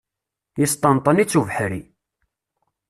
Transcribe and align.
Yesṭenṭen-itt 0.59 1.37
ubeḥri. 1.39 1.81